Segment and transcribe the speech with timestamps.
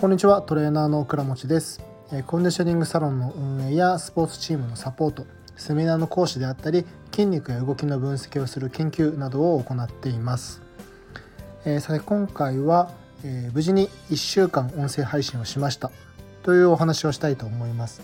[0.00, 1.84] こんにちはトレーナーの倉持です。
[2.26, 5.26] コンディショニングサロンの運営やスポーツチームのサポート
[5.58, 10.62] セミナーの講師であったり筋肉や動きの分析をする研究などを行っています。
[11.66, 12.92] えさて今回は
[13.24, 15.92] え無事に1週間音声配信をしました。
[16.44, 18.00] というお話をしたいと思います。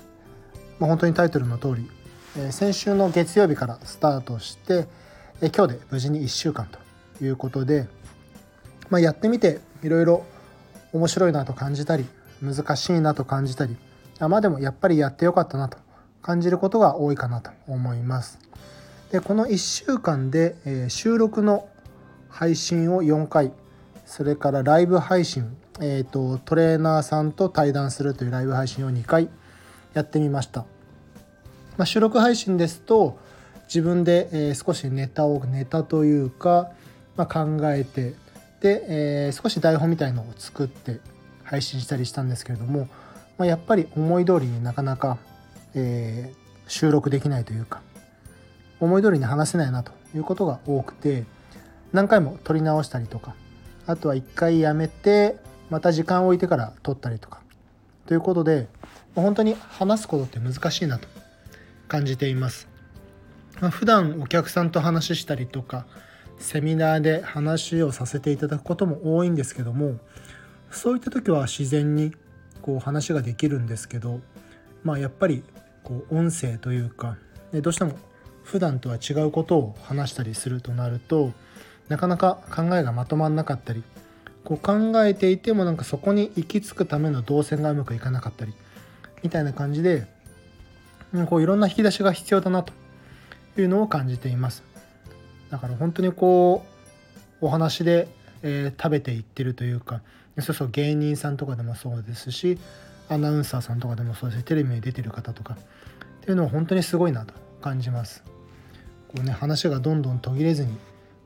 [0.79, 1.91] まあ、本当にタイトルの通り
[2.37, 4.87] え先週の月曜日からスタートして
[5.41, 6.69] え今日で無事に1週間
[7.19, 7.89] ということで、
[8.91, 10.27] まあ、やってみていろいろ
[10.97, 12.07] 面白いなと感じたり
[12.43, 13.77] 難しいなと感じたり
[14.19, 15.79] あまあでもやっぱりやってよかったなと
[16.23, 18.39] 感じることが多いかなと思います。
[19.13, 21.69] でこの1週間で、え、収録の
[22.29, 23.53] 配信を4回
[24.05, 29.29] それからライブ配信、えーと、トレーナーさんと対談するというライブ配信を2回
[29.95, 30.63] やってみました、
[31.77, 33.19] まあ、収録配信ですと
[33.69, 36.71] 自分で、え、少しネタをネタというか、
[37.17, 38.15] まあ、考えて
[38.61, 41.01] で、えー、少し台本みたいのを作って
[41.45, 42.89] 配信したりしたんですけれども、
[43.39, 45.19] まあ、やっぱり思い通りになかなか、
[45.75, 47.83] えー、収録できないというか
[48.81, 51.25] 思い通りに話せないなということが多くて
[51.93, 53.35] 何回も撮り直したりとか
[53.87, 55.37] あとは一回やめて
[55.71, 57.41] また時間を置いてから撮ったりとか
[58.07, 58.69] ということで
[59.15, 61.09] 本当に話すことって難しいなと
[61.89, 62.69] 感じています。
[63.61, 65.87] まあ、普段お客さんと話したりとか
[66.39, 69.99] セミナーで話をさせていただくことも多いんですけども
[70.71, 72.13] そういった時は自然に
[72.63, 74.21] こう話ができるんですけど
[74.83, 75.43] まあやっぱり
[75.83, 77.17] こう音声というか
[77.53, 77.97] どうしても
[78.43, 81.33] 普段とは違うことを話したりするとなると
[81.89, 83.83] なかなか考えがまとまんなかったり
[84.45, 88.53] こう考えていてもなんかそこに行き着くための動線がうまくいかなかったり
[89.23, 90.07] みたいな感じで
[91.29, 92.73] こういろんな引き出しが必要だなと
[93.59, 94.76] いうのを感じています。
[95.51, 96.65] だから本当にこ
[97.41, 98.09] うお話で、
[98.43, 100.01] えー、食べていってるというか
[100.41, 102.59] そうそう芸人さんとかでもそうですし
[103.09, 105.57] アナウンサーさんとかでもそうですしテレビに出てる方とかっ
[106.21, 108.25] ていうのは本当にすごいなと感じます。
[109.09, 110.77] こうね話がどんどん途切れずに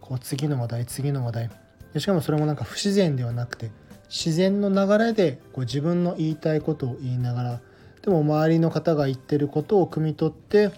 [0.01, 1.51] こう次の話題次の話題。
[1.99, 3.71] しかもそれもなんか不自然ではなくて
[4.09, 7.61] 自然の流れでこう自分の言いたいことを言いながら
[8.03, 10.71] でも周りの方が言ってることを汲み取って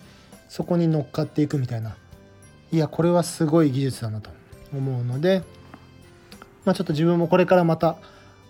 [0.48, 1.96] そこに乗っかっていくみたいな
[2.72, 4.30] いやこれはすごい技術だなと
[4.72, 5.42] 思うので、
[6.64, 7.96] まあ、ちょっと自分もこれからまた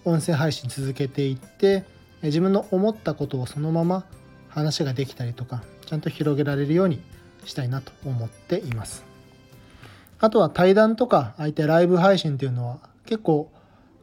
[0.04, 1.84] 音声配信続けていって
[2.22, 4.04] 自分の思ったことをそのまま
[4.48, 7.00] 話ができたりとかちゃんと広げられるように
[7.44, 9.04] したいなと思っています。
[10.20, 13.50] あとは対談とか相手ライブ配信っていうのは結構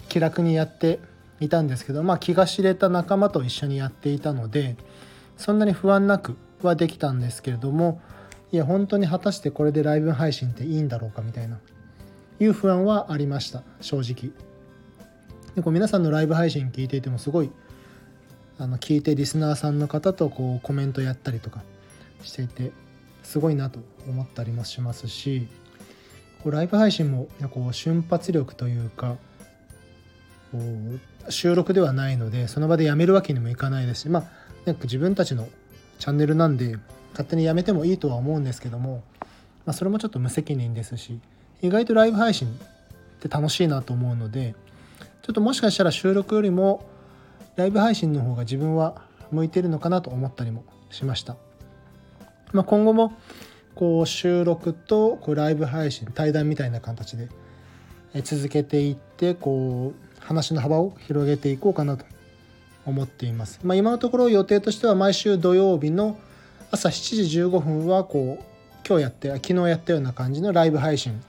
[0.10, 1.00] 気楽にやって
[1.40, 4.76] いたんですけど、まあ、気が知れた仲間と一緒にやっていたので
[5.38, 8.02] そんなに不安なくはできたんですけれども
[8.52, 11.60] いや本当に果たしてこれでライブ配信っていいんだろうかみたいな
[12.40, 14.32] いう不安はありました正直。
[15.56, 17.52] でこう皆さんのライブ配信聞いていてもすごい
[18.58, 21.64] あの聞いてリスナーさんの方とこうコメントやったりとか
[22.24, 22.72] していて
[23.24, 25.48] すごいなと思ったりもしますし
[26.44, 29.18] こうライブ配信もこう瞬発力というか
[30.52, 34.24] こう収録ではないのでその場でやめるわけにもいかないですしまあ
[34.66, 35.48] なんか自分たちの
[36.00, 36.78] チャンネルなんで
[37.12, 39.04] 勝手にやめてもいいとは思うんですけども、
[39.66, 41.20] まあ、それもちょっと無責任ですし
[41.62, 42.52] 意外とライブ配信っ
[43.20, 44.56] て楽しいなと思うので
[45.22, 46.86] ちょっともしかしたら収録よりも
[47.56, 51.36] ライブ配信の方が自分は向いてるのかなと思ったりもしました。
[52.52, 53.14] まあ、今後も
[53.76, 57.30] こう収録とこうライブ配信対談みたいな形で
[58.24, 62.06] 続けていってこう話の幅を広げていこうかなと
[62.86, 63.60] 思っています。
[63.64, 66.18] まあ、今のところ予定としては毎週土曜日の
[66.72, 71.20] 朝7時15分はこう今日やって昨日やったような感じのライブ配信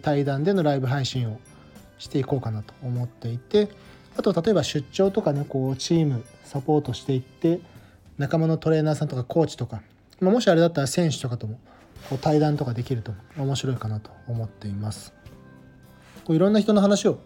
[0.00, 1.38] 対談でのライブ配信を
[1.98, 3.68] していこうかなと思っていて
[4.16, 7.60] あと例えば出張とかねこうチームサポートしていって
[8.16, 9.82] 仲間のトレーナーさんとかコーチとか、
[10.20, 11.60] まあ、もしあれだったら選手とかとも
[12.08, 15.12] こう対談とかできると面白いかなと思っています。
[16.24, 17.18] こういろんな人の話を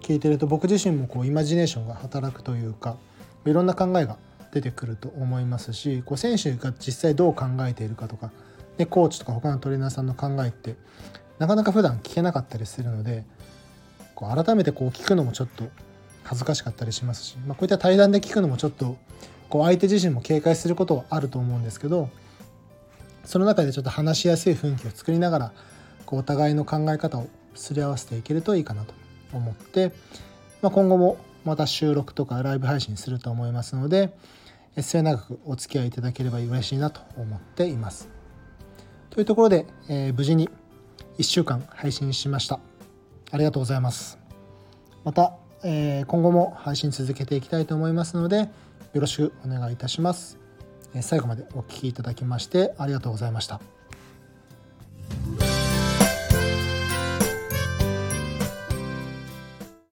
[0.00, 2.96] 聞いてると僕自身もこうイマジネーションが働くというか
[3.44, 4.16] いろんな考えが
[4.52, 8.30] 出てくると思いますしこう選手が実際どう考えているかとか
[8.76, 10.76] でコーチとか他のトレーナーさんの考えって
[11.38, 13.24] なかなか普段聞けなかったりするので
[14.14, 15.64] こう改めてこう聞くのもちょっと
[16.24, 18.96] 恥ずかしかったりしますし、まあ、こういった対談で聞くのもちょっと
[19.48, 22.10] こう相手自身も警戒することはあると思うんですけど
[23.24, 25.52] その中でちょっと話しやすい雰囲気を作りながら
[26.04, 28.94] こうお互いの考え方をすり合わせていけるといいかなと
[29.32, 29.92] 思って、
[30.62, 31.18] まあ、今後も
[31.48, 34.16] また収録とかライブ配信すると思いますので
[34.78, 38.08] 末永くお付き合いいただければ嬉しいなと思っています。
[39.10, 40.48] というところで、えー、無事に
[41.18, 42.60] 1週間配信しました。
[43.32, 44.18] ありがとうございます。
[45.04, 48.48] またえー、今後も配信続けていきたいと思いますので
[48.92, 50.38] よろしくお願いいたします。
[51.02, 53.77] 最後までお聴きいただきましてありがとうございました。